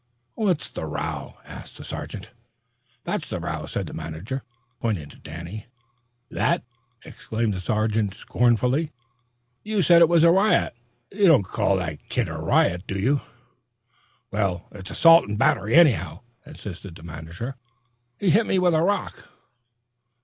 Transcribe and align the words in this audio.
"What's 0.33 0.67
the 0.67 0.87
row?" 0.87 1.35
asked 1.45 1.77
the 1.77 1.83
sergeant. 1.83 2.31
"That's 3.03 3.29
the 3.29 3.39
row," 3.39 3.67
said 3.67 3.85
the 3.85 3.93
manager, 3.93 4.41
pointing 4.79 5.09
to 5.09 5.17
Danny. 5.19 5.67
"That!" 6.31 6.63
exclaimed 7.05 7.53
the 7.53 7.59
sergeant 7.59 8.15
scornfully. 8.15 8.91
"You 9.63 9.83
said 9.83 10.01
it 10.01 10.09
was 10.09 10.23
a 10.23 10.31
riot. 10.31 10.75
You 11.11 11.27
don't 11.27 11.43
call 11.45 11.75
that 11.75 12.09
kid 12.09 12.29
a 12.29 12.33
riot, 12.39 12.87
do 12.87 12.97
you?" 12.97 13.21
"Well, 14.31 14.65
it's 14.71 14.89
assault 14.89 15.25
and 15.29 15.37
battery, 15.37 15.75
anyhow," 15.75 16.21
insisted 16.47 16.95
the 16.95 17.03
manager. 17.03 17.57
"He 18.19 18.31
hit 18.31 18.47
me 18.47 18.57
with 18.57 18.73
a 18.73 18.81
rock." 18.81 19.29